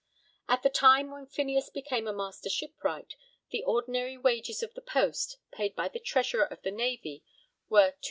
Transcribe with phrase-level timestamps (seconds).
[0.49, 3.15] At the time when Phineas became a Master Shipwright,
[3.51, 7.23] the ordinary wages of the post, paid by the Treasurer of the Navy,
[7.69, 7.93] were 2_s.